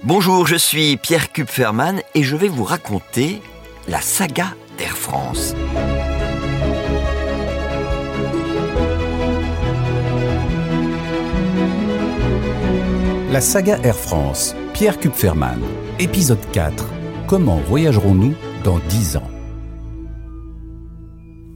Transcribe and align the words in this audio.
Bonjour, 0.00 0.46
je 0.46 0.56
suis 0.56 0.96
Pierre 0.96 1.32
Kupferman 1.32 2.00
et 2.14 2.22
je 2.22 2.34
vais 2.34 2.48
vous 2.48 2.64
raconter 2.64 3.42
la 3.86 4.00
saga 4.00 4.54
d'Air 4.78 4.96
France. 4.96 5.54
La 13.30 13.42
saga 13.42 13.78
Air 13.84 13.94
France, 13.94 14.56
Pierre 14.72 14.98
Kupferman, 14.98 15.60
épisode 15.98 16.40
4. 16.52 16.88
Comment 17.26 17.58
voyagerons-nous 17.58 18.34
dans 18.64 18.78
10 18.78 19.18
ans? 19.18 19.30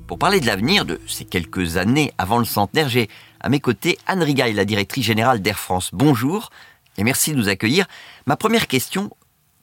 Pour 0.07 0.19
parler 0.19 0.41
de 0.41 0.47
l'avenir 0.47 0.85
de 0.85 1.01
ces 1.07 1.25
quelques 1.25 1.79
années 1.79 2.13
avant 2.19 2.39
le 2.39 2.45
centenaire, 2.45 2.91
j'ai 2.91 3.09
à 3.41 3.49
mes 3.49 3.61
côtés 3.61 3.97
Anne 4.07 4.23
Rigaille, 4.23 4.53
la 4.53 4.67
directrice 4.67 5.07
générale 5.07 5.41
d'Air 5.41 5.59
France. 5.59 5.89
Bonjour 5.95 6.51
et 6.99 7.05
merci 7.05 7.33
de 7.33 7.37
nous 7.37 7.49
accueillir. 7.49 7.87
Ma 8.27 8.37
première 8.37 8.67
question 8.67 9.11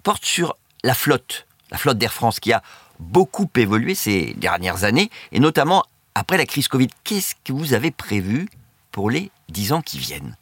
porte 0.04 0.26
sur 0.26 0.58
la 0.84 0.94
flotte, 0.94 1.48
la 1.72 1.78
flotte 1.78 1.98
d'Air 1.98 2.14
France 2.14 2.40
qui 2.40 2.54
a 2.54 2.62
beaucoup 3.00 3.50
évolué 3.56 3.96
ces 3.96 4.34
dernières 4.36 4.84
années 4.84 5.10
et 5.32 5.40
notamment 5.40 5.84
après 6.16 6.38
la 6.38 6.46
crise 6.46 6.68
Covid. 6.68 6.90
Qu'est-ce 7.04 7.36
que 7.44 7.54
vous 7.54 7.74
avez 7.74 7.92
prévu 7.92 8.48
pour 8.92 9.10
les 9.10 9.32
10 9.50 9.74
ans 9.74 9.82
qui 9.82 9.98
viennent? 9.98 10.36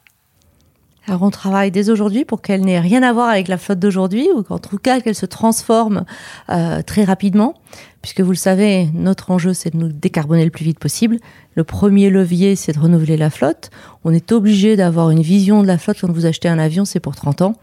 Alors 1.12 1.24
on 1.24 1.30
travaille 1.30 1.72
dès 1.72 1.90
aujourd'hui 1.90 2.24
pour 2.24 2.42
qu'elle 2.42 2.62
n'ait 2.62 2.80
rien 2.80 3.04
à 3.04 3.12
voir 3.12 3.28
avec 3.28 3.50
la 3.50 3.58
flotte 3.58 3.80
d'aujourd'hui, 3.80 4.30
ou 4.34 4.44
qu'en 4.44 4.60
tout 4.60 4.78
cas 4.78 5.02
qu'elle 5.02 5.14
se 5.14 5.26
transforme 5.26 6.06
euh, 6.50 6.82
très 6.84 7.04
rapidement, 7.04 7.56
puisque 8.02 8.22
vous 8.22 8.32
le 8.32 8.38
savez, 8.38 8.88
notre 8.94 9.30
enjeu 9.30 9.54
c'est 9.54 9.72
de 9.72 9.78
nous 9.78 9.90
décarboner 9.90 10.46
le 10.46 10.52
plus 10.52 10.64
vite 10.64 10.80
possible. 10.80 11.18
Le 11.56 11.66
premier 11.66 12.10
levier 12.10 12.56
c'est 12.56 12.72
de 12.72 12.80
renouveler 12.80 13.18
la 13.18 13.30
flotte. 13.30 13.72
On 14.06 14.14
est 14.14 14.32
obligé 14.32 14.78
d'avoir 14.78 15.10
une 15.10 15.22
vision 15.22 15.64
de 15.64 15.68
la 15.68 15.78
flotte 15.78 15.98
quand 16.00 16.10
vous 16.10 16.26
achetez 16.26 16.48
un 16.48 16.60
avion, 16.60 16.86
c'est 16.86 17.02
pour 17.02 17.14
30 17.14 17.42
ans. 17.42 17.56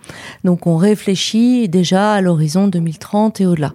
Donc 0.45 0.67
on 0.67 0.77
réfléchit 0.77 1.71
déjà 1.71 2.13
à 2.13 2.21
l'horizon 2.21 2.69
2030 2.69 3.41
et 3.41 3.47
au-delà. 3.47 3.73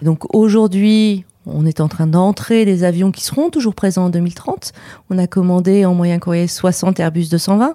Donc 0.00 0.32
aujourd'hui, 0.32 1.24
on 1.52 1.66
est 1.66 1.80
en 1.80 1.88
train 1.88 2.06
d'entrer 2.06 2.64
des 2.64 2.84
avions 2.84 3.10
qui 3.10 3.24
seront 3.24 3.50
toujours 3.50 3.74
présents 3.74 4.06
en 4.06 4.10
2030. 4.10 4.72
On 5.10 5.18
a 5.18 5.26
commandé 5.26 5.84
en 5.84 5.94
moyen 5.94 6.18
courrier 6.18 6.46
60 6.46 7.00
Airbus 7.00 7.28
220. 7.28 7.74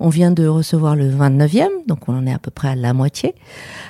On 0.00 0.08
vient 0.08 0.30
de 0.30 0.46
recevoir 0.46 0.96
le 0.96 1.10
29e, 1.10 1.68
donc 1.86 2.08
on 2.08 2.16
en 2.16 2.26
est 2.26 2.32
à 2.32 2.38
peu 2.38 2.50
près 2.50 2.68
à 2.68 2.74
la 2.74 2.92
moitié. 2.92 3.34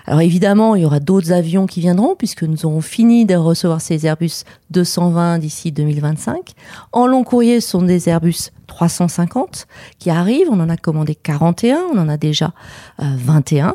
Alors 0.06 0.20
évidemment, 0.20 0.74
il 0.74 0.82
y 0.82 0.84
aura 0.84 1.00
d'autres 1.00 1.32
avions 1.32 1.66
qui 1.66 1.80
viendront 1.80 2.14
puisque 2.16 2.42
nous 2.42 2.66
aurons 2.66 2.80
fini 2.80 3.24
de 3.24 3.34
recevoir 3.34 3.80
ces 3.80 4.06
Airbus 4.06 4.44
220 4.70 5.38
d'ici 5.38 5.72
2025. 5.72 6.52
En 6.92 7.06
long 7.06 7.24
courrier, 7.24 7.60
ce 7.60 7.70
sont 7.70 7.82
des 7.82 8.08
Airbus 8.08 8.50
350 8.66 9.66
qui 9.98 10.10
arrivent. 10.10 10.48
On 10.50 10.60
en 10.60 10.68
a 10.68 10.76
commandé 10.76 11.14
41, 11.14 11.78
on 11.92 11.98
en 11.98 12.08
a 12.08 12.16
déjà 12.16 12.52
21. 12.98 13.68
Euh, 13.68 13.72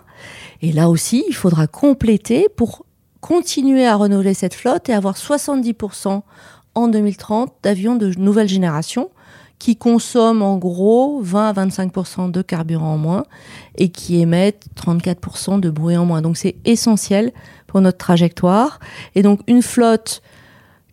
Et 0.62 0.72
là 0.72 0.90
aussi, 0.90 1.24
il 1.28 1.34
faudra 1.36 1.68
compléter 1.68 2.48
pour 2.56 2.87
continuer 3.22 3.86
à 3.86 3.96
renouveler 3.96 4.34
cette 4.34 4.54
flotte 4.54 4.90
et 4.90 4.94
avoir 4.94 5.16
70% 5.16 6.22
en 6.76 6.88
2030 6.88 7.54
d'avions 7.64 7.96
de 7.96 8.12
nouvelle 8.20 8.48
génération 8.48 9.10
qui 9.60 9.76
consomment 9.76 10.44
en 10.44 10.58
gros 10.58 11.20
20 11.22 11.50
à 11.50 11.66
25% 11.66 12.32
de 12.32 12.42
carburant 12.42 12.94
en 12.94 12.98
moins 12.98 13.24
et 13.76 13.90
qui 13.90 14.20
émettent 14.22 14.68
34% 14.76 15.60
de 15.60 15.70
bruit 15.70 15.98
en 15.98 16.06
moins. 16.06 16.22
Donc 16.22 16.38
c'est 16.38 16.56
essentiel 16.66 17.32
pour 17.66 17.82
notre 17.82 17.98
trajectoire. 17.98 18.80
Et 19.16 19.24
donc 19.24 19.42
une 19.48 19.64
flotte 19.64 20.22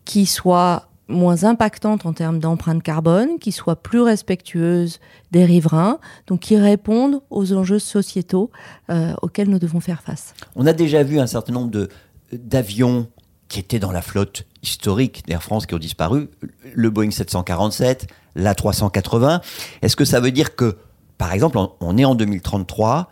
qui 0.04 0.26
soit 0.26 0.88
moins 1.08 1.44
impactante 1.44 2.06
en 2.06 2.14
termes 2.14 2.38
d'empreinte 2.38 2.82
carbone, 2.82 3.38
qui 3.38 3.52
soit 3.52 3.76
plus 3.76 4.00
respectueuse 4.00 5.00
des 5.32 5.44
riverains, 5.44 5.98
donc 6.26 6.40
qui 6.40 6.56
répondent 6.56 7.20
aux 7.28 7.52
enjeux 7.52 7.78
sociétaux 7.78 8.50
euh, 8.90 9.12
auxquels 9.20 9.50
nous 9.50 9.58
devons 9.58 9.80
faire 9.80 10.00
face. 10.00 10.34
On 10.56 10.66
a 10.66 10.72
déjà 10.72 11.02
vu 11.02 11.18
un 11.18 11.26
certain 11.26 11.52
nombre 11.52 11.70
de 11.70 11.90
d'avions 12.32 13.08
qui 13.48 13.60
étaient 13.60 13.78
dans 13.78 13.92
la 13.92 14.02
flotte 14.02 14.46
historique 14.62 15.24
d'Air 15.26 15.42
France 15.42 15.66
qui 15.66 15.74
ont 15.74 15.78
disparu, 15.78 16.28
le 16.74 16.90
Boeing 16.90 17.10
747, 17.10 18.06
l'A380. 18.36 19.40
Est-ce 19.82 19.96
que 19.96 20.04
ça 20.04 20.20
veut 20.20 20.30
dire 20.30 20.56
que, 20.56 20.76
par 21.18 21.32
exemple, 21.32 21.58
on 21.80 21.98
est 21.98 22.04
en 22.04 22.14
2033, 22.14 23.10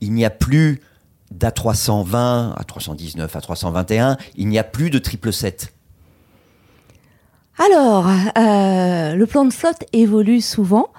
il 0.00 0.12
n'y 0.12 0.24
a 0.24 0.30
plus 0.30 0.80
d'A320, 1.32 2.56
A319, 2.56 3.28
A321, 3.28 4.18
il 4.36 4.48
n'y 4.48 4.58
a 4.58 4.64
plus 4.64 4.90
de 4.90 4.98
777 4.98 5.74
alors, 7.60 8.06
euh, 8.06 9.14
le 9.16 9.26
plan 9.26 9.44
de 9.44 9.52
flotte 9.52 9.84
évolue 9.92 10.40
souvent, 10.40 10.90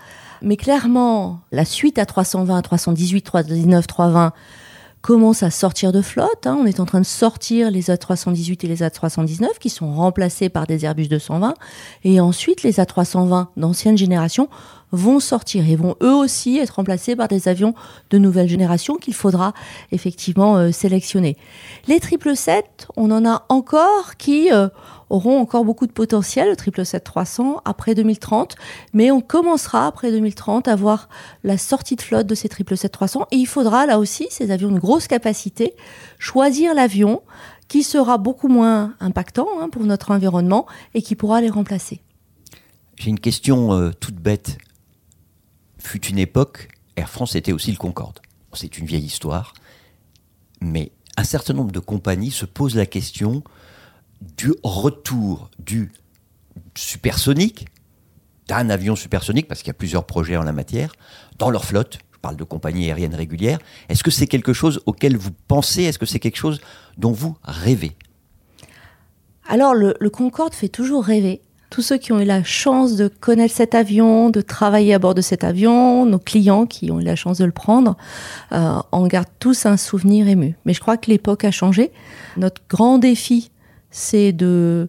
mais 0.41 0.57
clairement, 0.57 1.39
la 1.53 1.63
suite 1.63 1.97
à 1.97 2.05
320, 2.05 2.61
318, 2.61 3.22
319, 3.22 3.88
320 3.88 4.34
commence 5.01 5.43
à 5.43 5.51
sortir 5.51 5.91
de 5.91 6.01
flotte. 6.01 6.45
Hein. 6.45 6.57
On 6.59 6.65
est 6.65 6.79
en 6.79 6.85
train 6.85 6.99
de 6.99 7.05
sortir 7.05 7.71
les 7.71 7.83
A318 7.89 8.65
et 8.65 8.67
les 8.67 8.81
A319 8.81 9.57
qui 9.59 9.69
sont 9.69 9.93
remplacés 9.93 10.49
par 10.49 10.67
des 10.67 10.85
Airbus 10.85 11.07
220. 11.07 11.53
Et 12.03 12.19
ensuite, 12.19 12.63
les 12.63 12.73
A320 12.73 13.47
d'ancienne 13.57 13.97
génération 13.97 14.49
vont 14.91 15.19
sortir 15.19 15.67
et 15.69 15.75
vont 15.75 15.95
eux 16.01 16.13
aussi 16.13 16.57
être 16.57 16.75
remplacés 16.75 17.16
par 17.16 17.27
des 17.27 17.47
avions 17.47 17.73
de 18.09 18.17
nouvelle 18.17 18.50
génération 18.50 18.95
qu'il 18.95 19.13
faudra 19.13 19.53
effectivement 19.91 20.57
euh, 20.57 20.72
sélectionner. 20.72 21.38
Les 21.88 22.00
777, 22.00 22.88
on 22.97 23.11
en 23.11 23.25
a 23.25 23.45
encore 23.49 24.17
qui 24.17 24.51
euh, 24.51 24.69
auront 25.09 25.39
encore 25.39 25.66
beaucoup 25.66 25.88
de 25.88 25.91
potentiel, 25.91 26.49
le 26.49 26.55
777-300 26.55 27.61
après 27.66 27.95
2030, 27.95 28.55
mais 28.94 29.11
on 29.11 29.22
commencera 29.22 29.88
après 29.88 30.11
2030 30.11 30.67
à 30.67 30.75
voir 30.75 31.09
la 31.44 31.57
sortie 31.57 31.95
de 31.95 32.01
flotte 32.01 32.28
de 32.28 32.35
ces 32.35 32.47
777-300 32.47 33.25
et 33.31 33.38
il 33.38 33.47
faudra 33.47 33.85
là 33.85 33.99
aussi, 33.99 34.28
ces 34.29 34.51
avions 34.51 34.72
de 34.72 34.79
grosse 34.79 35.07
capacité, 35.07 35.75
choisir 36.17 36.73
l'avion 36.73 37.22
qui 37.67 37.83
sera 37.83 38.17
beaucoup 38.17 38.47
moins 38.47 38.94
impactant 38.99 39.47
hein, 39.61 39.69
pour 39.69 39.83
notre 39.83 40.11
environnement 40.11 40.66
et 40.94 41.01
qui 41.01 41.16
pourra 41.16 41.39
les 41.39 41.49
remplacer. 41.49 42.01
J'ai 42.97 43.11
une 43.11 43.19
question 43.19 43.72
euh, 43.73 43.91
toute 43.97 44.16
bête. 44.16 44.57
Fut 45.79 46.06
une 46.07 46.19
époque, 46.19 46.69
Air 46.95 47.09
France 47.09 47.35
était 47.35 47.51
aussi 47.51 47.72
le 47.72 47.78
Concorde. 47.78 48.19
C'est 48.53 48.78
une 48.78 48.85
vieille 48.85 49.06
histoire, 49.06 49.53
mais 50.62 50.91
un 51.17 51.23
certain 51.23 51.53
nombre 51.53 51.72
de 51.72 51.79
compagnies 51.79 52.31
se 52.31 52.45
posent 52.45 52.75
la 52.75 52.85
question 52.85 53.44
du 54.38 54.53
retour 54.63 55.50
du 55.59 55.91
supersonique, 56.75 57.67
d'un 58.47 58.69
avion 58.69 58.95
supersonique, 58.95 59.47
parce 59.47 59.62
qu'il 59.62 59.67
y 59.67 59.72
a 59.72 59.75
plusieurs 59.75 60.06
projets 60.06 60.38
en 60.38 60.44
la 60.44 60.51
matière, 60.51 60.94
dans 61.38 61.50
leur 61.50 61.66
flotte. 61.66 62.00
Je 62.13 62.17
parle 62.19 62.35
de 62.35 62.44
compagnies 62.44 62.88
aériennes 62.88 63.16
régulières. 63.16 63.59
Est-ce 63.88 64.03
que 64.03 64.11
c'est 64.11 64.28
quelque 64.28 64.51
chose 64.51 64.81
auquel 64.85 65.16
vous 65.16 65.31
pensez? 65.47 65.84
Est-ce 65.84 66.00
que 66.00 66.06
c'est 66.06 66.19
quelque 66.19 66.38
chose 66.38 66.59
dont 66.97 67.13
vous 67.13 67.38
rêvez? 67.44 67.96
Alors, 69.47 69.73
le, 69.73 69.94
Concorde 70.09 70.53
fait 70.53 70.69
toujours 70.69 71.06
rêver. 71.06 71.41
Tous 71.69 71.81
ceux 71.81 71.97
qui 71.97 72.12
ont 72.12 72.19
eu 72.19 72.25
la 72.25 72.44
chance 72.44 72.96
de 72.96 73.07
connaître 73.07 73.53
cet 73.53 73.75
avion, 73.75 74.30
de 74.30 74.41
travailler 74.41 74.94
à 74.94 75.00
bord 75.00 75.13
de 75.13 75.22
cet 75.22 75.44
avion, 75.44 76.06
nos 76.06 76.19
clients 76.19 76.66
qui 76.66 76.91
ont 76.91 77.00
eu 77.00 77.03
la 77.03 77.16
chance 77.16 77.38
de 77.38 77.46
le 77.46 77.52
prendre, 77.52 77.96
euh, 78.52 78.75
en 78.91 79.07
gardent 79.07 79.28
tous 79.40 79.66
un 79.66 79.78
souvenir 79.78 80.28
ému. 80.28 80.56
Mais 80.66 80.74
je 80.74 80.79
crois 80.79 80.97
que 80.97 81.12
l'époque 81.12 81.46
a 81.46 81.52
changé. 81.52 81.91
Notre 82.38 82.62
grand 82.69 82.97
défi 82.97 83.52
c'est 83.91 84.31
de 84.31 84.88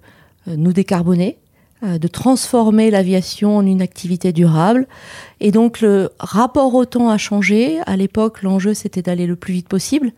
euh, 0.49 0.57
nous 0.57 0.73
décarboner, 0.73 1.39
euh, 1.83 1.99
de 1.99 2.09
transformer 2.09 2.91
l'aviation 2.91 3.57
en 3.57 3.67
une 3.67 3.83
activité 3.83 4.33
durable. 4.33 4.87
Et 5.41 5.51
donc 5.51 5.81
le 5.81 6.11
rapport 6.19 6.75
au 6.75 6.85
temps 6.85 7.09
a 7.09 7.19
changé. 7.19 7.81
À 7.87 7.97
l'époque, 7.97 8.43
l'enjeu, 8.43 8.75
c'était 8.75 9.03
d'aller 9.03 9.27
le 9.27 9.37
plus 9.37 9.55
vite 9.55 9.69
possible. 9.69 10.13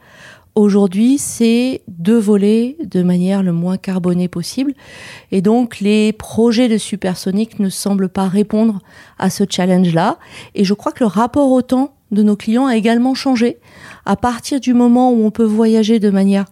Aujourd'hui, 0.55 1.17
c'est 1.17 1.83
de 1.89 2.13
voler 2.13 2.77
de 2.85 3.03
manière 3.03 3.43
le 3.43 3.53
moins 3.53 3.79
carbonée 3.79 4.29
possible. 4.29 4.75
Et 5.31 5.41
donc, 5.41 5.81
les 5.81 6.13
projets 6.13 6.69
de 6.69 6.77
supersonique 6.77 7.59
ne 7.59 7.71
semblent 7.71 8.11
pas 8.11 8.29
répondre 8.29 8.81
à 9.19 9.31
ce 9.31 9.45
challenge-là. 9.49 10.19
Et 10.55 10.65
je 10.65 10.75
crois 10.75 10.93
que 10.93 11.05
le 11.05 11.09
rapport 11.09 11.51
au 11.51 11.63
temps 11.63 11.95
de 12.11 12.23
nos 12.23 12.37
clients 12.37 12.67
a 12.67 12.77
également 12.77 13.15
changé. 13.15 13.61
À 14.05 14.17
partir 14.17 14.61
du 14.61 14.75
moment 14.75 15.11
où 15.11 15.25
on 15.25 15.31
peut 15.31 15.43
voyager 15.43 15.99
de 15.99 16.11
manière 16.11 16.45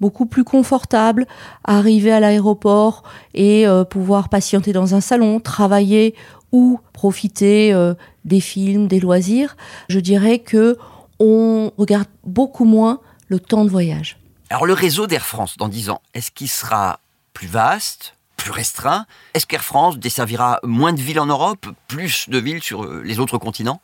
beaucoup 0.00 0.26
plus 0.26 0.42
confortable, 0.42 1.24
arriver 1.62 2.10
à 2.10 2.18
l'aéroport 2.18 3.04
et 3.34 3.68
euh, 3.68 3.84
pouvoir 3.84 4.30
patienter 4.30 4.72
dans 4.72 4.96
un 4.96 5.00
salon, 5.00 5.38
travailler 5.38 6.16
ou 6.50 6.80
profiter 6.92 7.72
euh, 7.72 7.94
des 8.24 8.40
films, 8.40 8.88
des 8.88 8.98
loisirs. 8.98 9.56
Je 9.88 10.00
dirais 10.00 10.40
que 10.40 10.76
on 11.20 11.70
regarde 11.78 12.08
beaucoup 12.24 12.64
moins 12.64 12.98
le 13.34 13.40
temps 13.40 13.64
de 13.64 13.70
voyage. 13.70 14.18
Alors 14.50 14.66
le 14.66 14.72
réseau 14.72 15.06
d'Air 15.06 15.24
France 15.24 15.56
dans 15.58 15.68
10 15.68 15.90
ans, 15.90 16.00
est-ce 16.14 16.30
qu'il 16.30 16.48
sera 16.48 17.00
plus 17.32 17.46
vaste, 17.48 18.14
plus 18.36 18.50
restreint? 18.50 19.06
Est-ce 19.34 19.46
qu'Air 19.46 19.64
France 19.64 19.98
desservira 19.98 20.60
moins 20.62 20.92
de 20.92 21.00
villes 21.00 21.20
en 21.20 21.26
Europe, 21.26 21.66
plus 21.88 22.28
de 22.28 22.38
villes 22.38 22.62
sur 22.62 22.84
euh, 22.84 23.02
les 23.04 23.18
autres 23.18 23.38
continents? 23.38 23.80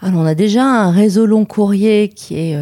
Alors 0.00 0.20
on 0.20 0.26
a 0.26 0.34
déjà 0.34 0.64
un 0.64 0.90
réseau 0.90 1.26
long 1.26 1.44
courrier 1.44 2.08
qui 2.08 2.38
est 2.38 2.58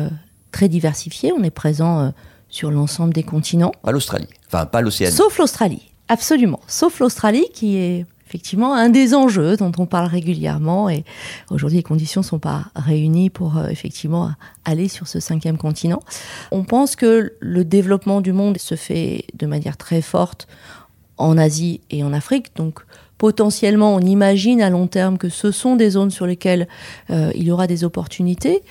très 0.51 0.69
diversifié. 0.69 1.33
On 1.33 1.45
est 1.45 1.51
présent 1.51 2.13
sur 2.49 2.73
l'ensemble 2.73 3.13
des 3.15 3.23
continents. 3.23 3.73
Pas 3.83 3.93
l'Australie, 3.93 4.27
enfin 4.49 4.67
pas 4.67 4.81
l'Océanie. 4.81 5.15
Sauf 5.15 5.39
l'Australie, 5.39 5.93
absolument. 6.09 6.59
Sauf 6.67 6.99
l'Australie 6.99 7.47
qui 7.55 7.77
est 7.77 8.07
effectivement 8.29 8.75
un 8.75 8.91
des 8.91 9.15
enjeux 9.15 9.57
dont 9.57 9.73
on 9.79 9.87
parle 9.87 10.07
régulièrement. 10.07 10.91
Et 10.91 11.05
aujourd'hui, 11.51 11.79
les 11.79 11.83
conditions 11.83 12.21
ne 12.21 12.27
sont 12.27 12.39
pas 12.39 12.67
réunies 12.77 13.31
pour 13.31 13.57
euh, 13.57 13.69
effectivement 13.69 14.31
aller 14.65 14.89
sur 14.89 15.09
ce 15.09 15.19
cinquième 15.19 15.57
continent. 15.57 16.01
On 16.51 16.65
pense 16.65 16.95
que 16.95 17.33
le 17.41 17.65
développement 17.65 18.21
du 18.21 18.33
monde 18.33 18.59
se 18.59 18.75
fait 18.75 19.25
de 19.35 19.47
manière 19.47 19.79
très 19.79 20.03
forte 20.03 20.47
en 21.17 21.39
Asie 21.39 21.81
et 21.91 22.05
en 22.05 22.13
Afrique. 22.13 22.55
Donc, 22.55 22.81
potentiellement, 23.17 23.95
on 23.95 24.01
imagine 24.01 24.61
à 24.61 24.69
long 24.69 24.87
terme 24.87 25.17
que 25.17 25.31
ce 25.31 25.51
sont 25.51 25.75
des 25.77 25.91
zones 25.91 26.11
sur 26.11 26.27
lesquelles 26.27 26.69
euh, 27.11 27.33
il 27.35 27.45
y 27.45 27.51
aura 27.51 27.67
des 27.67 27.83
opportunités. 27.83 28.63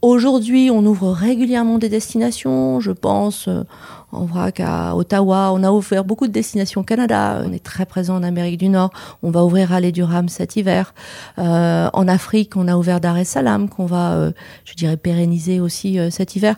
Aujourd'hui, 0.00 0.70
on 0.70 0.84
ouvre 0.86 1.10
régulièrement 1.10 1.78
des 1.78 1.88
destinations. 1.88 2.78
Je 2.78 2.92
pense 2.92 3.48
euh, 3.48 3.64
en 4.12 4.24
vrac 4.24 4.60
à 4.60 4.96
Ottawa. 4.96 5.50
On 5.52 5.62
a 5.62 5.70
ouvert 5.70 6.04
beaucoup 6.04 6.26
de 6.26 6.32
destinations 6.32 6.80
au 6.80 6.84
Canada. 6.84 7.42
On 7.44 7.52
est 7.52 7.62
très 7.62 7.86
présent 7.86 8.16
en 8.16 8.22
Amérique 8.22 8.58
du 8.58 8.68
Nord. 8.68 8.90
On 9.22 9.30
va 9.30 9.44
ouvrir 9.44 9.72
à 9.72 9.80
Durham 9.80 10.28
cet 10.28 10.56
hiver. 10.56 10.94
Euh, 11.38 11.88
en 11.92 12.08
Afrique, 12.08 12.56
on 12.56 12.68
a 12.68 12.76
ouvert 12.76 13.00
Dar 13.00 13.16
es 13.16 13.24
Salaam 13.24 13.68
qu'on 13.68 13.86
va, 13.86 14.12
euh, 14.12 14.32
je 14.64 14.74
dirais, 14.74 14.96
pérenniser 14.96 15.60
aussi 15.60 15.98
cet 16.10 16.36
hiver. 16.36 16.56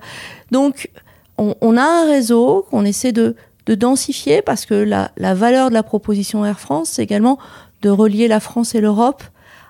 Donc, 0.51 0.91
on, 1.39 1.77
a 1.77 1.83
un 1.83 2.07
réseau 2.07 2.67
qu'on 2.71 2.85
essaie 2.85 3.13
de, 3.13 3.37
densifier 3.67 4.43
parce 4.43 4.67
que 4.67 4.75
la, 4.75 5.35
valeur 5.35 5.69
de 5.69 5.75
la 5.75 5.85
proposition 5.85 6.45
Air 6.45 6.59
France, 6.59 6.91
c'est 6.91 7.03
également 7.05 7.39
de 7.83 7.89
relier 7.89 8.27
la 8.27 8.41
France 8.41 8.75
et 8.75 8.81
l'Europe 8.81 9.23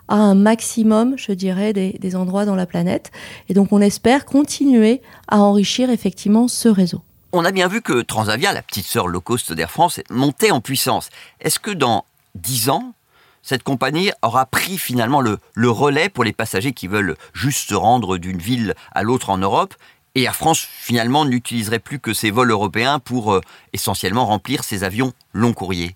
à 0.08 0.16
un 0.16 0.34
maximum, 0.34 1.14
je 1.16 1.32
dirais, 1.32 1.72
des, 1.72 2.16
endroits 2.16 2.46
dans 2.46 2.56
la 2.56 2.66
planète. 2.66 3.10
Et 3.48 3.54
donc 3.54 3.72
on 3.72 3.80
espère 3.80 4.24
continuer 4.24 5.02
à 5.28 5.40
enrichir 5.40 5.90
effectivement 5.90 6.48
ce 6.48 6.68
réseau. 6.68 7.02
On 7.32 7.44
a 7.44 7.52
bien 7.52 7.68
vu 7.68 7.80
que 7.80 8.02
Transavia, 8.02 8.52
la 8.52 8.62
petite 8.62 8.86
sœur 8.86 9.06
low 9.06 9.20
cost 9.20 9.52
d'Air 9.52 9.70
France, 9.70 10.00
montait 10.10 10.50
en 10.50 10.60
puissance. 10.60 11.10
Est-ce 11.40 11.60
que 11.60 11.70
dans 11.70 12.04
dix 12.34 12.70
ans, 12.70 12.92
cette 13.42 13.62
compagnie 13.62 14.10
aura 14.22 14.46
pris 14.46 14.78
finalement 14.78 15.20
le, 15.20 15.38
relais 15.70 16.08
pour 16.08 16.24
les 16.24 16.32
passagers 16.32 16.72
qui 16.72 16.88
veulent 16.88 17.16
juste 17.32 17.68
se 17.68 17.74
rendre 17.74 18.18
d'une 18.18 18.38
ville 18.38 18.74
à 18.92 19.04
l'autre 19.04 19.30
en 19.30 19.38
Europe 19.38 19.74
et 20.16 20.24
Air 20.24 20.34
France 20.34 20.58
finalement 20.58 21.24
n'utiliserait 21.24 21.78
plus 21.78 22.00
que 22.00 22.12
ses 22.12 22.32
vols 22.32 22.50
européens 22.50 22.98
pour 22.98 23.32
euh, 23.32 23.40
essentiellement 23.72 24.26
remplir 24.26 24.64
ses 24.64 24.82
avions 24.82 25.12
long 25.32 25.52
courrier 25.52 25.94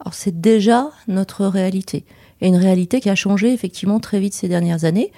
Alors 0.00 0.14
c'est 0.14 0.40
déjà 0.40 0.88
notre 1.08 1.44
réalité 1.44 2.06
et 2.40 2.48
une 2.48 2.56
réalité 2.56 3.02
qui 3.02 3.10
a 3.10 3.14
changé 3.14 3.52
effectivement 3.52 4.00
très 4.00 4.18
vite 4.18 4.32
ces 4.32 4.48
dernières 4.48 4.84
années. 4.84 5.12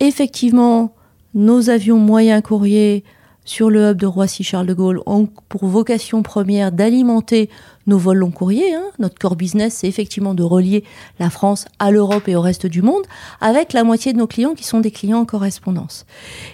Effectivement, 0.00 0.94
nos 1.34 1.68
avions 1.68 1.98
moyens 1.98 2.42
courriers 2.42 3.04
sur 3.46 3.70
le 3.70 3.90
hub 3.90 3.96
de 3.96 4.06
Roissy-Charles 4.06 4.66
de 4.66 4.74
Gaulle 4.74 5.00
ont 5.06 5.28
pour 5.48 5.64
vocation 5.66 6.22
première 6.22 6.72
d'alimenter 6.72 7.48
nos 7.86 7.96
vols 7.96 8.18
long 8.18 8.32
courriers. 8.32 8.74
Hein. 8.74 8.84
Notre 8.98 9.18
core 9.18 9.36
business, 9.36 9.76
c'est 9.76 9.88
effectivement 9.88 10.34
de 10.34 10.42
relier 10.42 10.84
la 11.18 11.30
France 11.30 11.64
à 11.78 11.90
l'Europe 11.90 12.28
et 12.28 12.36
au 12.36 12.40
reste 12.42 12.66
du 12.66 12.82
monde, 12.82 13.04
avec 13.40 13.72
la 13.72 13.84
moitié 13.84 14.12
de 14.12 14.18
nos 14.18 14.26
clients 14.26 14.54
qui 14.54 14.64
sont 14.64 14.80
des 14.80 14.90
clients 14.90 15.20
en 15.20 15.24
correspondance. 15.24 16.04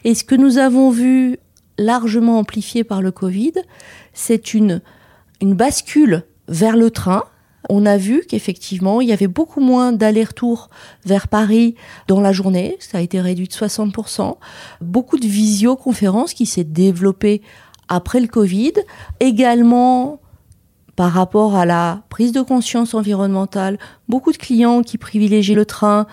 Et 0.05 0.15
ce 0.15 0.23
que 0.23 0.35
nous 0.35 0.59
avons 0.59 0.91
vu 0.91 1.39
largement 1.79 2.39
amplifié 2.39 2.85
par 2.85 3.01
le 3.01 3.11
Covid, 3.11 3.55
c'est 4.13 4.55
une, 4.55 4.83
une 5.41 5.55
bascule 5.55 6.25
vers 6.49 6.77
le 6.77 6.91
train, 6.91 7.25
on 7.69 7.87
a 7.87 7.97
vu 7.97 8.25
qu'effectivement, 8.29 9.01
il 9.01 9.09
y 9.09 9.13
avait 9.13 9.29
beaucoup 9.29 9.61
moins 9.61 9.93
d'allers-retours 9.93 10.69
vers 11.05 11.29
Paris 11.29 11.75
dans 12.09 12.21
la 12.21 12.33
journée. 12.33 12.77
Ça 12.81 12.99
a 12.99 13.01
été 13.01 13.21
réduit 13.21 13.49
de 13.49 13.53
60%. 13.53 14.37
Beaucoup 14.81 15.19
de 15.19 15.27
visioconférences 15.27 16.35
qui 16.35 16.47
s'est 16.47 16.65
développée 16.65 17.43
après 17.89 18.21
le 18.21 18.27
Covid. 18.27 18.73
Également, 19.21 20.21
par 20.97 21.13
rapport 21.13 21.57
à 21.57 21.65
la 21.65 22.03
prise 22.09 22.33
de 22.33 22.43
conscience 22.43 22.95
environnementale, 22.95 23.79
beaucoup 24.09 24.33
de 24.33 24.39
clients 24.39 24.83
qui 24.83 24.99
privilégient 24.99 25.55
le 25.55 25.65
train 25.65 26.07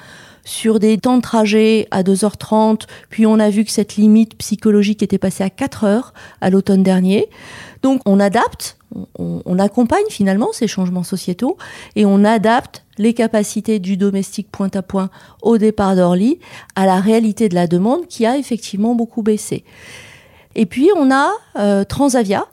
sur 0.50 0.80
des 0.80 0.98
temps 0.98 1.18
de 1.18 1.22
trajet 1.22 1.88
à 1.92 2.02
2h30, 2.02 2.88
puis 3.12 3.28
on 3.28 3.40
a 3.40 3.52
vu 3.52 3.64
que 3.64 3.70
cette 3.70 3.98
limite 3.98 4.36
psychologique 4.40 5.04
était 5.04 5.20
passée 5.20 5.44
à 5.44 5.52
4 5.52 5.84
heures 5.84 6.14
à 6.42 6.50
l'automne 6.50 6.82
dernier. 6.82 7.30
Donc 7.84 8.02
on 8.08 8.20
adapte, 8.20 8.80
on, 9.20 9.60
accompagne 9.60 10.10
finalement 10.10 10.48
ces 10.52 10.66
changements 10.66 11.04
sociétaux 11.04 11.58
et 11.96 12.04
on 12.04 12.24
adapte 12.24 12.84
les 12.98 13.14
capacités 13.14 13.78
du 13.78 13.96
domestique 13.96 14.50
point 14.52 14.72
à 14.74 14.82
point 14.82 15.12
au 15.44 15.60
départ 15.60 15.96
d'Orly 15.96 16.40
à 16.76 16.88
la 16.88 17.00
réalité 17.00 17.48
de 17.48 17.54
la 17.54 17.68
demande 17.68 18.08
qui 18.08 18.26
a 18.26 18.36
effectivement 18.36 18.96
beaucoup 18.96 19.22
baissé. 19.22 19.64
Et 20.56 20.66
puis 20.66 20.90
on 20.98 21.12
a 21.12 21.30
euh, 21.60 21.84
Transavia 21.84 22.48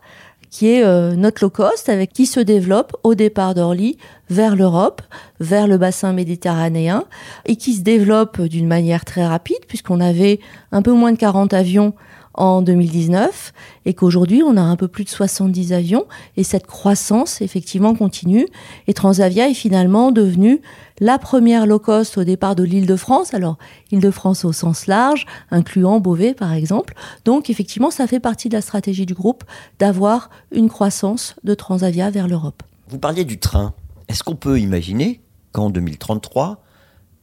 qui 0.56 0.68
est 0.68 0.84
euh, 0.84 1.16
notre 1.16 1.44
low 1.44 1.50
cost 1.50 1.90
avec 1.90 2.14
qui 2.14 2.24
se 2.24 2.40
développe 2.40 2.96
au 3.04 3.14
départ 3.14 3.52
d'Orly 3.52 3.98
vers 4.30 4.56
l'Europe, 4.56 5.02
vers 5.38 5.68
le 5.68 5.76
bassin 5.76 6.14
méditerranéen 6.14 7.04
et 7.44 7.56
qui 7.56 7.74
se 7.74 7.82
développe 7.82 8.40
d'une 8.40 8.66
manière 8.66 9.04
très 9.04 9.26
rapide 9.26 9.66
puisqu'on 9.68 10.00
avait 10.00 10.40
un 10.72 10.80
peu 10.80 10.92
moins 10.92 11.12
de 11.12 11.18
40 11.18 11.52
avions 11.52 11.92
en 12.36 12.62
2019 12.62 13.52
et 13.84 13.94
qu'aujourd'hui 13.94 14.42
on 14.42 14.56
a 14.56 14.60
un 14.60 14.76
peu 14.76 14.88
plus 14.88 15.04
de 15.04 15.08
70 15.08 15.72
avions 15.72 16.06
et 16.36 16.44
cette 16.44 16.66
croissance 16.66 17.40
effectivement 17.40 17.94
continue 17.94 18.46
et 18.86 18.94
Transavia 18.94 19.48
est 19.48 19.54
finalement 19.54 20.12
devenue 20.12 20.60
la 21.00 21.18
première 21.18 21.66
low 21.66 21.78
cost 21.78 22.16
au 22.18 22.24
départ 22.24 22.54
de 22.54 22.62
l'île 22.62 22.86
de 22.86 22.96
France, 22.96 23.34
alors 23.34 23.58
île 23.90 24.00
de 24.00 24.10
France 24.10 24.44
au 24.44 24.52
sens 24.52 24.86
large, 24.86 25.26
incluant 25.50 26.00
Beauvais 26.00 26.34
par 26.34 26.52
exemple. 26.52 26.94
Donc 27.24 27.50
effectivement 27.50 27.90
ça 27.90 28.06
fait 28.06 28.20
partie 28.20 28.48
de 28.48 28.54
la 28.54 28.62
stratégie 28.62 29.06
du 29.06 29.14
groupe 29.14 29.44
d'avoir 29.78 30.30
une 30.52 30.68
croissance 30.68 31.34
de 31.44 31.54
Transavia 31.54 32.10
vers 32.10 32.28
l'Europe. 32.28 32.62
Vous 32.88 32.98
parliez 32.98 33.24
du 33.24 33.38
train. 33.38 33.74
Est-ce 34.08 34.22
qu'on 34.22 34.36
peut 34.36 34.58
imaginer 34.60 35.20
qu'en 35.52 35.70
2033 35.70 36.62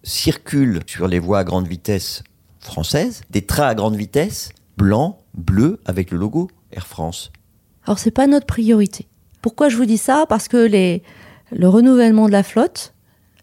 circulent 0.03 0.81
sur 0.85 1.07
les 1.07 1.19
voies 1.19 1.39
à 1.39 1.43
grande 1.43 1.67
vitesse 1.67 2.23
françaises 2.59 3.21
des 3.29 3.45
trains 3.45 3.67
à 3.67 3.75
grande 3.75 3.95
vitesse 3.95 4.49
blanc, 4.77 5.19
bleu, 5.33 5.79
avec 5.85 6.11
le 6.11 6.17
logo 6.17 6.49
Air 6.71 6.87
France 6.87 7.31
Alors, 7.85 7.99
c'est 7.99 8.11
pas 8.11 8.27
notre 8.27 8.45
priorité. 8.45 9.07
Pourquoi 9.41 9.69
je 9.69 9.77
vous 9.77 9.85
dis 9.85 9.97
ça? 9.97 10.25
Parce 10.27 10.47
que 10.47 10.57
les, 10.57 11.03
le 11.51 11.67
renouvellement 11.67 12.27
de 12.27 12.31
la 12.31 12.43
flotte, 12.43 12.93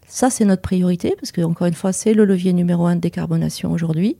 ça, 0.07 0.29
c'est 0.29 0.45
notre 0.45 0.61
priorité, 0.61 1.15
parce 1.19 1.31
que, 1.31 1.41
encore 1.41 1.67
une 1.67 1.73
fois, 1.73 1.93
c'est 1.93 2.13
le 2.13 2.25
levier 2.25 2.53
numéro 2.53 2.85
un 2.85 2.95
de 2.95 3.01
décarbonation 3.01 3.71
aujourd'hui. 3.71 4.17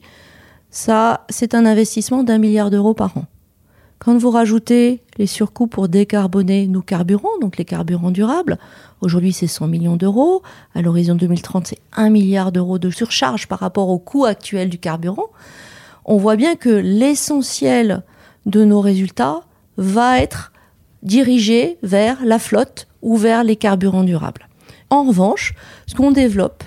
Ça, 0.70 1.26
c'est 1.30 1.54
un 1.54 1.66
investissement 1.66 2.24
d'un 2.24 2.38
milliard 2.38 2.70
d'euros 2.70 2.94
par 2.94 3.18
an. 3.18 3.26
Quand 4.04 4.18
vous 4.18 4.32
rajoutez 4.32 5.02
les 5.20 5.28
surcoûts 5.28 5.68
pour 5.68 5.88
décarboner 5.88 6.66
nos 6.66 6.82
carburants, 6.82 7.38
donc 7.40 7.58
les 7.58 7.66
carburants 7.66 8.10
durables, 8.10 8.58
aujourd'hui 9.02 9.32
c'est 9.32 9.46
100 9.46 9.68
millions 9.68 9.96
d'euros, 9.96 10.42
à 10.74 10.82
l'horizon 10.82 11.14
2030 11.14 11.68
c'est 11.68 11.78
1 11.96 12.10
milliard 12.10 12.52
d'euros 12.52 12.80
de 12.80 12.90
surcharge 12.90 13.48
par 13.48 13.60
rapport 13.60 13.90
au 13.90 14.00
coût 14.00 14.26
actuel 14.26 14.70
du 14.70 14.80
carburant 14.80 15.28
on 16.06 16.18
voit 16.18 16.36
bien 16.36 16.56
que 16.56 16.70
l'essentiel 16.70 18.04
de 18.46 18.64
nos 18.64 18.82
résultats 18.82 19.42
va 19.78 20.20
être 20.20 20.52
dirigé 21.04 21.78
vers 21.84 22.24
la 22.24 22.40
flotte 22.40 22.88
ou 23.02 23.18
vers 23.18 23.44
les 23.44 23.56
carburants 23.56 24.04
durables. 24.04 24.48
En 24.90 25.04
revanche, 25.04 25.54
ce 25.88 25.96
qu'on 25.96 26.12
développe 26.12 26.64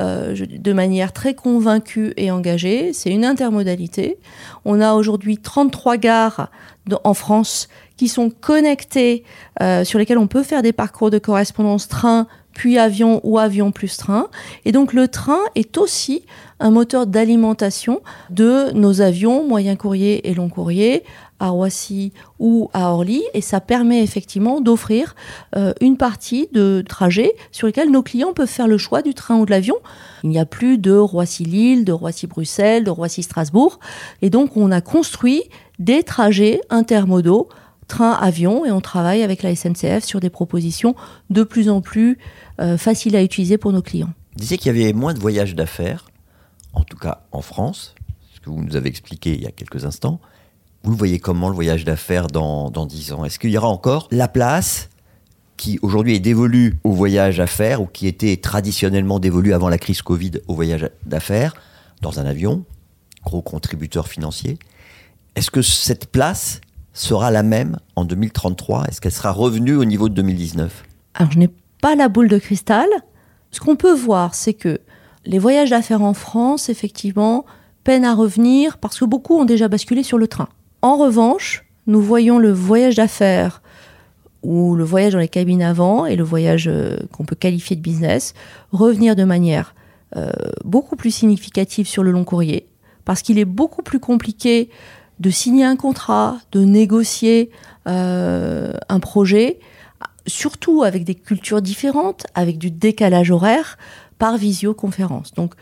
euh, 0.00 0.34
de 0.48 0.72
manière 0.72 1.12
très 1.12 1.34
convaincue 1.34 2.14
et 2.16 2.30
engagée, 2.30 2.92
c'est 2.92 3.10
une 3.10 3.24
intermodalité. 3.24 4.18
On 4.64 4.80
a 4.80 4.94
aujourd'hui 4.94 5.38
33 5.38 5.96
gares 5.98 6.50
en 7.04 7.14
France 7.14 7.68
qui 7.96 8.08
sont 8.08 8.30
connectées, 8.30 9.22
euh, 9.62 9.84
sur 9.84 9.98
lesquelles 9.98 10.18
on 10.18 10.26
peut 10.26 10.42
faire 10.42 10.62
des 10.62 10.72
parcours 10.72 11.10
de 11.10 11.18
correspondance 11.18 11.86
train, 11.86 12.26
puis 12.54 12.78
avion 12.78 13.20
ou 13.24 13.38
avion 13.38 13.72
plus 13.72 13.96
train. 13.96 14.28
Et 14.64 14.72
donc 14.72 14.92
le 14.92 15.08
train 15.08 15.40
est 15.54 15.76
aussi 15.76 16.24
un 16.60 16.70
moteur 16.70 17.06
d'alimentation 17.06 18.00
de 18.30 18.72
nos 18.72 19.00
avions 19.00 19.46
moyens 19.46 19.76
courriers 19.76 20.28
et 20.28 20.34
long 20.34 20.48
courriers 20.48 21.02
à 21.40 21.48
Roissy 21.48 22.12
ou 22.38 22.70
à 22.72 22.92
Orly 22.92 23.22
et 23.34 23.40
ça 23.40 23.60
permet 23.60 24.02
effectivement 24.02 24.60
d'offrir 24.60 25.14
euh, 25.56 25.72
une 25.80 25.96
partie 25.96 26.48
de 26.52 26.82
trajets 26.88 27.34
sur 27.50 27.66
lesquels 27.66 27.90
nos 27.90 28.02
clients 28.02 28.32
peuvent 28.32 28.48
faire 28.48 28.68
le 28.68 28.78
choix 28.78 29.02
du 29.02 29.14
train 29.14 29.36
ou 29.36 29.44
de 29.44 29.50
l'avion. 29.50 29.76
Il 30.22 30.30
n'y 30.30 30.38
a 30.38 30.46
plus 30.46 30.78
de 30.78 30.92
Roissy-Lille, 30.92 31.84
de 31.84 31.92
Roissy-Bruxelles, 31.92 32.84
de 32.84 32.90
Roissy-Strasbourg 32.90 33.78
et 34.22 34.30
donc 34.30 34.56
on 34.56 34.70
a 34.70 34.80
construit 34.80 35.42
des 35.78 36.02
trajets 36.02 36.60
intermodaux 36.70 37.48
train-avion 37.86 38.64
et 38.64 38.70
on 38.70 38.80
travaille 38.80 39.22
avec 39.22 39.42
la 39.42 39.54
SNCF 39.54 40.04
sur 40.04 40.20
des 40.20 40.30
propositions 40.30 40.94
de 41.30 41.42
plus 41.42 41.68
en 41.68 41.80
plus 41.80 42.18
euh, 42.60 42.76
faciles 42.76 43.16
à 43.16 43.22
utiliser 43.22 43.58
pour 43.58 43.72
nos 43.72 43.82
clients. 43.82 44.12
Vous 44.34 44.40
disiez 44.40 44.58
qu'il 44.58 44.76
y 44.76 44.82
avait 44.82 44.92
moins 44.92 45.14
de 45.14 45.20
voyages 45.20 45.54
d'affaires, 45.54 46.06
en 46.72 46.82
tout 46.82 46.96
cas 46.96 47.22
en 47.32 47.42
France, 47.42 47.94
ce 48.34 48.40
que 48.40 48.50
vous 48.50 48.62
nous 48.62 48.76
avez 48.76 48.88
expliqué 48.88 49.34
il 49.34 49.42
y 49.42 49.46
a 49.46 49.52
quelques 49.52 49.84
instants. 49.84 50.20
Vous 50.82 50.90
le 50.90 50.96
voyez 50.96 51.18
comment 51.18 51.48
le 51.48 51.54
voyage 51.54 51.84
d'affaires 51.84 52.26
dans, 52.26 52.70
dans 52.70 52.84
10 52.84 53.12
ans? 53.12 53.24
Est-ce 53.24 53.38
qu'il 53.38 53.50
y 53.50 53.56
aura 53.56 53.68
encore 53.68 54.08
la 54.10 54.28
place 54.28 54.90
qui 55.56 55.78
aujourd'hui 55.82 56.16
est 56.16 56.20
dévolue 56.20 56.78
au 56.84 56.92
voyage 56.92 57.38
d'affaires 57.38 57.80
ou 57.80 57.86
qui 57.86 58.06
était 58.06 58.36
traditionnellement 58.36 59.18
dévolue 59.18 59.54
avant 59.54 59.68
la 59.68 59.78
crise 59.78 60.02
Covid 60.02 60.32
au 60.48 60.54
voyage 60.54 60.90
d'affaires 61.06 61.54
dans 62.02 62.18
un 62.18 62.26
avion, 62.26 62.64
gros 63.24 63.40
contributeur 63.40 64.08
financier? 64.08 64.58
Est-ce 65.36 65.50
que 65.50 65.62
cette 65.62 66.06
place 66.06 66.60
sera 66.94 67.30
la 67.30 67.42
même 67.42 67.76
en 67.96 68.04
2033 68.04 68.84
Est-ce 68.84 69.00
qu'elle 69.00 69.12
sera 69.12 69.32
revenue 69.32 69.76
au 69.76 69.84
niveau 69.84 70.08
de 70.08 70.14
2019 70.14 70.84
Alors, 71.14 71.30
je 71.32 71.38
n'ai 71.38 71.50
pas 71.82 71.94
la 71.94 72.08
boule 72.08 72.28
de 72.28 72.38
cristal, 72.38 72.88
Ce 73.50 73.60
qu'on 73.60 73.76
peut 73.76 73.94
voir, 73.94 74.34
c'est 74.34 74.54
que 74.54 74.80
les 75.26 75.38
voyages 75.38 75.70
d'affaires 75.70 76.02
en 76.02 76.14
France, 76.14 76.68
effectivement, 76.68 77.44
peinent 77.82 78.04
à 78.04 78.14
revenir 78.14 78.78
parce 78.78 78.98
que 78.98 79.04
beaucoup 79.04 79.34
ont 79.38 79.44
déjà 79.44 79.68
basculé 79.68 80.02
sur 80.02 80.16
le 80.16 80.28
train. 80.28 80.48
En 80.80 80.96
revanche, 80.96 81.64
nous 81.86 82.00
voyons 82.00 82.38
le 82.38 82.52
voyage 82.52 82.96
d'affaires 82.96 83.62
ou 84.42 84.74
le 84.74 84.84
voyage 84.84 85.12
dans 85.12 85.18
les 85.18 85.28
cabines 85.28 85.62
avant 85.62 86.06
et 86.06 86.16
le 86.16 86.24
voyage 86.24 86.68
euh, 86.68 86.96
qu'on 87.12 87.24
peut 87.24 87.36
qualifier 87.36 87.76
de 87.76 87.80
business 87.80 88.34
revenir 88.72 89.16
de 89.16 89.24
manière 89.24 89.74
euh, 90.16 90.30
beaucoup 90.64 90.96
plus 90.96 91.10
significative 91.10 91.86
sur 91.86 92.02
le 92.02 92.10
long 92.10 92.24
courrier 92.24 92.68
parce 93.04 93.22
qu'il 93.22 93.38
est 93.38 93.46
beaucoup 93.46 93.82
plus 93.82 94.00
compliqué 94.00 94.70
de 95.24 95.30
signer 95.30 95.64
un 95.64 95.76
contrat, 95.76 96.36
de 96.52 96.60
négocier 96.60 97.50
euh, 97.88 98.74
un 98.90 99.00
projet, 99.00 99.58
surtout 100.26 100.82
avec 100.82 101.04
des 101.04 101.14
cultures 101.14 101.62
différentes, 101.62 102.26
avec 102.34 102.58
du 102.58 102.70
décalage 102.70 103.30
horaire 103.30 103.78
par 104.18 104.36
visioconférence. 104.36 105.32
Donc, 105.32 105.54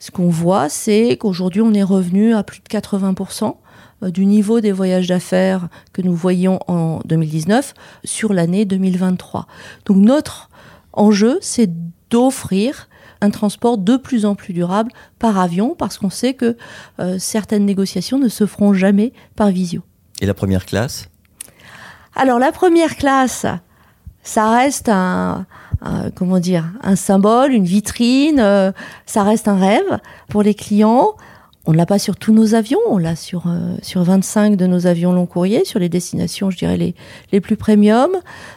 ce 0.00 0.10
qu'on 0.10 0.28
voit, 0.28 0.68
c'est 0.68 1.16
qu'aujourd'hui, 1.16 1.60
on 1.60 1.72
est 1.74 1.82
revenu 1.84 2.34
à 2.34 2.42
plus 2.42 2.58
de 2.58 2.66
80% 2.66 3.54
euh, 4.02 4.10
du 4.10 4.26
niveau 4.26 4.60
des 4.60 4.72
voyages 4.72 5.06
d'affaires 5.06 5.68
que 5.92 6.02
nous 6.02 6.14
voyions 6.14 6.58
en 6.66 6.98
2019 7.04 7.74
sur 8.02 8.32
l'année 8.32 8.64
2023. 8.64 9.46
Donc, 9.86 9.98
notre 9.98 10.50
enjeu, 10.92 11.38
c'est 11.40 11.70
d'offrir 12.10 12.88
un 13.20 13.30
transport 13.30 13.78
de 13.78 13.96
plus 13.96 14.24
en 14.24 14.34
plus 14.34 14.52
durable 14.52 14.92
par 15.18 15.38
avion 15.38 15.74
parce 15.76 15.98
qu'on 15.98 16.10
sait 16.10 16.34
que 16.34 16.56
euh, 17.00 17.18
certaines 17.18 17.64
négociations 17.64 18.18
ne 18.18 18.28
se 18.28 18.46
feront 18.46 18.72
jamais 18.72 19.12
par 19.36 19.48
visio. 19.48 19.82
Et 20.20 20.26
la 20.26 20.34
première 20.34 20.66
classe? 20.66 21.08
Alors 22.14 22.38
la 22.38 22.52
première 22.52 22.96
classe, 22.96 23.46
ça 24.22 24.50
reste 24.50 24.88
un, 24.88 25.46
comment 26.14 26.38
dire, 26.38 26.64
un 26.82 26.96
symbole, 26.96 27.52
une 27.52 27.64
vitrine, 27.64 28.40
euh, 28.40 28.72
ça 29.06 29.22
reste 29.22 29.48
un 29.48 29.58
rêve 29.58 30.00
pour 30.28 30.42
les 30.42 30.54
clients. 30.54 31.14
On 31.68 31.72
ne 31.72 31.76
l'a 31.76 31.84
pas 31.84 31.98
sur 31.98 32.16
tous 32.16 32.32
nos 32.32 32.54
avions, 32.54 32.78
on 32.88 32.96
l'a 32.96 33.14
sur, 33.14 33.46
euh, 33.46 33.76
sur 33.82 34.02
25 34.02 34.56
de 34.56 34.66
nos 34.66 34.86
avions 34.86 35.12
long 35.12 35.26
courrier, 35.26 35.66
sur 35.66 35.78
les 35.78 35.90
destinations, 35.90 36.48
je 36.48 36.56
dirais, 36.56 36.94
les, 37.30 37.40
plus 37.42 37.58
premium. 37.58 38.08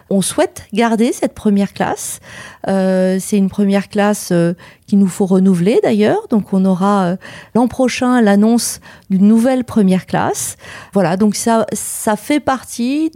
On 0.10 0.22
souhaite 0.22 0.64
garder 0.72 1.12
cette 1.12 1.34
première 1.34 1.74
classe. 1.74 2.22
Euh, 2.70 3.18
c'est 3.20 3.38
une 3.38 3.50
première 3.50 3.90
classe 3.90 4.30
euh, 4.32 4.54
qu'il 4.88 4.98
nous 4.98 5.10
faut 5.10 5.26
renouveler 5.26 5.82
d'ailleurs. 5.84 6.26
Donc 6.30 6.54
on 6.54 6.64
aura 6.64 7.04
euh, 7.04 7.16
l'an 7.54 7.68
prochain 7.68 8.22
l'annonce 8.22 8.80
d'une 9.10 9.28
nouvelle 9.28 9.66
première 9.66 10.06
classe. 10.06 10.56
Voilà, 10.94 11.18
donc 11.18 11.36
ça, 11.36 11.66
ça 11.74 12.16
fait 12.16 12.40
partie 12.40 13.12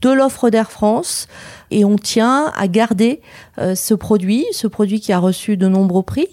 de 0.00 0.10
l'offre 0.10 0.50
d'Air 0.50 0.70
France 0.70 1.26
et 1.70 1.84
on 1.84 1.96
tient 1.96 2.52
à 2.56 2.68
garder 2.68 3.20
euh, 3.58 3.74
ce 3.74 3.94
produit, 3.94 4.46
ce 4.52 4.66
produit 4.66 5.00
qui 5.00 5.12
a 5.12 5.18
reçu 5.18 5.56
de 5.56 5.68
nombreux 5.68 6.02
prix. 6.02 6.28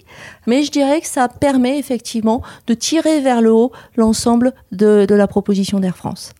Mais 0.48 0.63
je 0.63 0.72
dirais 0.72 1.01
que 1.01 1.07
ça 1.07 1.27
permet 1.27 1.77
effectivement 1.79 2.41
de 2.67 2.74
tirer 2.74 3.22
vers 3.22 3.41
le 3.41 3.51
haut 3.51 3.72
l'ensemble 3.95 4.53
de, 4.72 5.05
de 5.07 5.15
la 5.15 5.27
proposition 5.27 5.79
d'Air 5.79 5.98
France. 5.98 6.34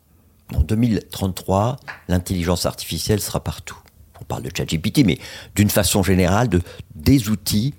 En 0.53 0.62
2033, 0.62 1.77
l'intelligence 2.08 2.65
artificielle 2.65 3.20
sera 3.20 3.44
partout. 3.44 3.77
On 4.22 4.25
parle 4.25 4.44
de 4.44 4.51
ChatGPT, 4.55 5.03
mais 5.05 5.20
d'une 5.55 5.70
façon 5.70 6.03
générale, 6.03 6.50
de, 6.50 6.62
des 6.94 7.29
outils 7.29 7.74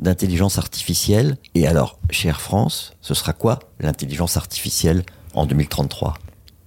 d'intelligence 0.00 0.58
artificielle. 0.58 1.36
Et 1.54 1.66
alors, 1.66 1.98
chez 2.10 2.28
Air 2.28 2.40
France, 2.40 2.92
ce 3.00 3.14
sera 3.14 3.32
quoi 3.32 3.58
l'intelligence 3.80 4.36
artificielle 4.36 5.04
en 5.34 5.46
2033 5.46 6.14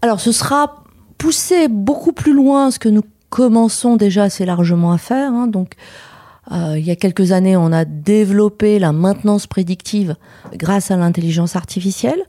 Alors, 0.02 0.20
ce 0.20 0.32
sera 0.32 0.85
pousser 1.18 1.68
beaucoup 1.68 2.12
plus 2.12 2.34
loin 2.34 2.72
ce 2.72 2.80
que 2.80 2.90
nous 2.90 3.04
commençons 3.30 3.96
déjà 3.96 4.24
assez 4.24 4.46
largement 4.46 4.92
à 4.92 4.98
faire. 4.98 5.32
Hein. 5.32 5.48
Donc, 5.48 5.74
euh, 6.52 6.76
il 6.78 6.86
y 6.86 6.92
a 6.92 6.96
quelques 6.96 7.32
années, 7.32 7.58
on 7.58 7.72
a 7.72 7.86
développé 7.86 8.80
la 8.80 8.92
maintenance 8.92 9.48
prédictive 9.48 10.16
grâce 10.54 10.92
à 10.92 10.98
l'intelligence 10.98 11.56
artificielle 11.56 12.24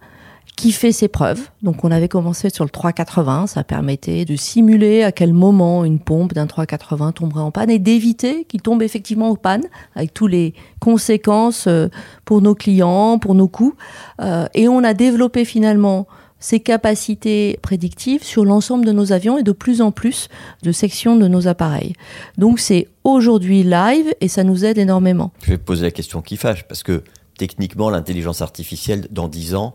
qui 0.56 0.72
fait 0.72 0.92
ses 0.92 1.08
preuves. 1.08 1.50
Donc 1.62 1.84
on 1.84 1.90
avait 1.90 2.08
commencé 2.08 2.48
sur 2.48 2.64
le 2.64 2.70
380, 2.70 3.46
ça 3.46 3.62
permettait 3.62 4.24
de 4.24 4.36
simuler 4.36 5.02
à 5.02 5.12
quel 5.12 5.34
moment 5.34 5.84
une 5.84 5.98
pompe 5.98 6.32
d'un 6.32 6.46
380 6.46 7.12
tomberait 7.12 7.42
en 7.42 7.50
panne 7.50 7.68
et 7.68 7.78
d'éviter 7.78 8.44
qu'il 8.44 8.62
tombe 8.62 8.82
effectivement 8.82 9.30
en 9.30 9.36
panne, 9.36 9.64
avec 9.94 10.14
toutes 10.14 10.30
les 10.30 10.54
conséquences 10.80 11.66
euh, 11.66 11.88
pour 12.24 12.40
nos 12.40 12.54
clients, 12.54 13.18
pour 13.18 13.34
nos 13.34 13.48
coûts. 13.48 13.74
Euh, 14.22 14.46
et 14.54 14.66
on 14.66 14.82
a 14.82 14.94
développé 14.94 15.44
finalement 15.44 16.06
ces 16.38 16.60
capacités 16.60 17.58
prédictives 17.62 18.22
sur 18.22 18.44
l'ensemble 18.44 18.84
de 18.84 18.92
nos 18.92 19.12
avions 19.12 19.38
et 19.38 19.42
de 19.42 19.52
plus 19.52 19.80
en 19.80 19.90
plus 19.90 20.28
de 20.62 20.72
sections 20.72 21.16
de 21.16 21.28
nos 21.28 21.48
appareils. 21.48 21.94
Donc 22.38 22.60
c'est 22.60 22.88
aujourd'hui 23.04 23.62
live 23.62 24.14
et 24.20 24.28
ça 24.28 24.44
nous 24.44 24.64
aide 24.64 24.78
énormément. 24.78 25.32
Je 25.42 25.50
vais 25.50 25.58
poser 25.58 25.84
la 25.84 25.90
question 25.90 26.22
qui 26.22 26.36
fâche, 26.36 26.64
parce 26.64 26.82
que 26.82 27.02
techniquement, 27.38 27.90
l'intelligence 27.90 28.42
artificielle, 28.42 29.06
dans 29.10 29.28
10 29.28 29.54
ans, 29.54 29.74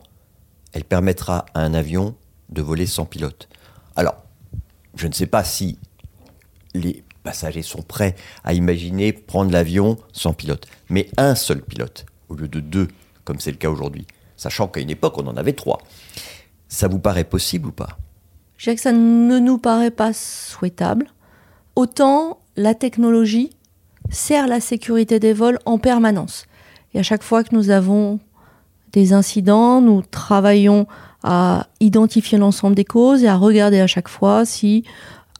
elle 0.73 0.83
permettra 0.83 1.45
à 1.53 1.61
un 1.61 1.73
avion 1.73 2.15
de 2.49 2.61
voler 2.61 2.85
sans 2.85 3.05
pilote. 3.05 3.47
Alors, 3.95 4.15
je 4.95 5.07
ne 5.07 5.13
sais 5.13 5.27
pas 5.27 5.43
si 5.43 5.77
les 6.73 7.03
passagers 7.23 7.61
sont 7.61 7.81
prêts 7.81 8.15
à 8.43 8.53
imaginer 8.53 9.13
prendre 9.13 9.51
l'avion 9.51 9.97
sans 10.11 10.33
pilote, 10.33 10.67
mais 10.89 11.09
un 11.17 11.35
seul 11.35 11.61
pilote, 11.61 12.05
au 12.29 12.35
lieu 12.35 12.47
de 12.47 12.59
deux, 12.59 12.87
comme 13.23 13.39
c'est 13.39 13.51
le 13.51 13.57
cas 13.57 13.69
aujourd'hui, 13.69 14.07
sachant 14.37 14.67
qu'à 14.67 14.81
une 14.81 14.89
époque, 14.89 15.17
on 15.17 15.27
en 15.27 15.37
avait 15.37 15.53
trois. 15.53 15.79
Ça 16.71 16.87
vous 16.87 16.99
paraît 16.99 17.25
possible 17.25 17.67
ou 17.67 17.71
pas? 17.71 17.97
Je 18.57 18.63
dirais 18.63 18.75
que 18.77 18.81
ça 18.81 18.93
ne 18.93 19.39
nous 19.39 19.57
paraît 19.57 19.91
pas 19.91 20.13
souhaitable. 20.13 21.07
Autant 21.75 22.39
la 22.55 22.73
technologie 22.73 23.49
sert 24.09 24.47
la 24.47 24.61
sécurité 24.61 25.19
des 25.19 25.33
vols 25.33 25.59
en 25.65 25.77
permanence. 25.77 26.45
Et 26.93 26.99
à 26.99 27.03
chaque 27.03 27.23
fois 27.23 27.43
que 27.43 27.53
nous 27.53 27.71
avons 27.71 28.19
des 28.93 29.11
incidents, 29.11 29.81
nous 29.81 30.01
travaillons 30.01 30.87
à 31.23 31.67
identifier 31.81 32.37
l'ensemble 32.37 32.75
des 32.75 32.85
causes 32.85 33.23
et 33.23 33.27
à 33.27 33.35
regarder 33.35 33.81
à 33.81 33.87
chaque 33.87 34.07
fois 34.07 34.45
si, 34.45 34.85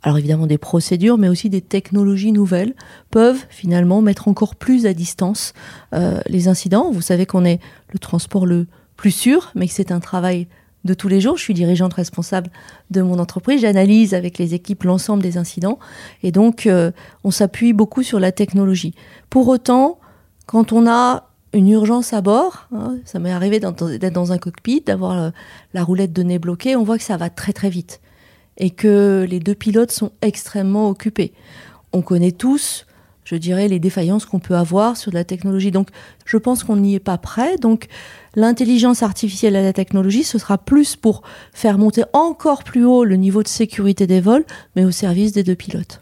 alors 0.04 0.18
évidemment 0.18 0.48
des 0.48 0.58
procédures, 0.58 1.18
mais 1.18 1.30
aussi 1.30 1.50
des 1.50 1.62
technologies 1.62 2.34
nouvelles 2.34 2.76
peuvent 3.10 3.46
finalement 3.50 4.02
mettre 4.02 4.28
encore 4.28 4.56
plus 4.56 4.86
à 4.86 4.94
distance 4.94 5.54
euh, 5.94 6.20
les 6.28 6.50
incidents. 6.50 6.92
Vous 6.92 7.02
savez 7.02 7.26
qu'on 7.26 7.46
est 7.46 7.62
le 7.94 8.00
transport 8.00 8.46
le 8.46 8.68
plus 8.98 9.12
sûr, 9.12 9.52
mais 9.56 9.68
que 9.68 9.74
c'est 9.74 9.94
un 9.94 10.02
travail 10.02 10.48
de 10.86 10.94
tous 10.94 11.08
les 11.08 11.22
jours. 11.22 11.38
Je 11.38 11.44
suis 11.44 11.54
dirigeante 11.54 11.94
responsable 11.94 12.50
de 12.90 13.02
mon 13.02 13.20
entreprise. 13.20 13.62
J'analyse 13.62 14.14
avec 14.14 14.38
les 14.38 14.54
équipes 14.54 14.84
l'ensemble 14.84 15.24
des 15.24 15.38
incidents. 15.38 15.80
Et 16.24 16.32
donc, 16.32 16.66
euh, 16.66 16.92
on 17.24 17.32
s'appuie 17.32 17.74
beaucoup 17.74 18.04
sur 18.04 18.20
la 18.20 18.32
technologie. 18.32 18.94
Pour 19.30 19.48
autant, 19.48 20.00
quand 20.46 20.74
on 20.74 20.88
a 20.88 21.28
une 21.54 21.70
urgence 21.70 22.14
à 22.14 22.22
bord, 22.22 22.68
hein, 22.74 22.98
ça 23.06 23.20
m'est 23.20 23.32
arrivé 23.32 23.60
d'être 23.60 24.14
dans 24.14 24.32
un 24.32 24.38
cockpit, 24.38 24.82
d'avoir 24.82 25.16
la, 25.16 25.32
la 25.74 25.84
roulette 25.84 26.14
de 26.14 26.24
nez 26.24 26.40
bloquée, 26.40 26.76
on 26.76 26.84
voit 26.84 26.98
que 26.98 27.04
ça 27.04 27.18
va 27.18 27.30
très 27.30 27.54
très 27.54 27.70
vite. 27.70 28.00
Et 28.58 28.70
que 28.70 29.26
les 29.30 29.40
deux 29.40 29.56
pilotes 29.56 29.92
sont 29.92 30.12
extrêmement 30.22 30.90
occupés. 30.90 31.34
On 31.94 32.02
connaît 32.02 32.32
tous 32.32 32.86
je 33.32 33.38
dirais, 33.38 33.68
les 33.68 33.80
défaillances 33.80 34.26
qu'on 34.26 34.40
peut 34.40 34.56
avoir 34.56 34.98
sur 34.98 35.14
la 35.14 35.24
technologie. 35.24 35.72
Donc, 35.72 35.90
je 36.26 36.38
pense 36.38 36.64
qu'on 36.64 36.76
n'y 36.76 36.96
est 36.96 37.00
pas 37.00 37.18
prêt. 37.18 37.56
Donc, 37.58 37.88
l'intelligence 38.36 39.04
artificielle 39.04 39.56
et 39.56 39.64
la 39.64 39.74
technologie, 39.74 40.24
ce 40.24 40.38
sera 40.38 40.58
plus 40.58 40.98
pour 40.98 41.22
faire 41.54 41.78
monter 41.78 42.04
encore 42.12 42.64
plus 42.64 42.86
haut 42.86 43.06
le 43.06 43.16
niveau 43.16 43.42
de 43.44 43.48
sécurité 43.48 44.06
des 44.06 44.20
vols, 44.20 44.46
mais 44.76 44.84
au 44.84 44.92
service 44.92 45.32
des 45.32 45.44
deux 45.44 45.56
pilotes. 45.56 46.02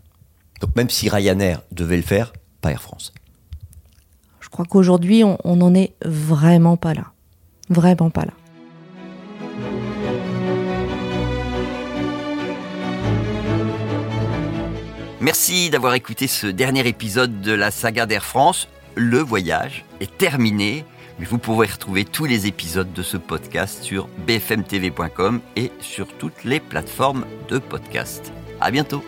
Donc, 0.61 0.75
même 0.75 0.89
si 0.89 1.07
Ryanair 1.07 1.61
devait 1.71 1.97
le 1.97 2.03
faire, 2.03 2.33
pas 2.61 2.71
Air 2.71 2.81
France. 2.81 3.13
Je 4.41 4.49
crois 4.49 4.65
qu'aujourd'hui, 4.65 5.23
on 5.23 5.55
n'en 5.55 5.75
est 5.75 5.93
vraiment 6.03 6.75
pas 6.75 6.95
là. 6.95 7.11
Vraiment 7.69 8.09
pas 8.09 8.25
là. 8.25 8.33
Merci 15.29 15.69
d'avoir 15.69 15.93
écouté 15.93 16.25
ce 16.25 16.47
dernier 16.47 16.87
épisode 16.87 17.41
de 17.41 17.51
la 17.51 17.69
saga 17.69 18.07
d'Air 18.07 18.25
France. 18.25 18.67
Le 18.95 19.19
voyage 19.19 19.85
est 19.99 20.17
terminé, 20.17 20.83
mais 21.19 21.25
vous 21.27 21.37
pourrez 21.37 21.67
retrouver 21.67 22.03
tous 22.03 22.25
les 22.25 22.47
épisodes 22.47 22.91
de 22.93 23.03
ce 23.03 23.15
podcast 23.15 23.83
sur 23.83 24.07
bfmtv.com 24.25 25.39
et 25.55 25.71
sur 25.81 26.07
toutes 26.17 26.43
les 26.45 26.59
plateformes 26.59 27.27
de 27.47 27.59
podcast. 27.59 28.33
À 28.59 28.71
bientôt. 28.71 29.03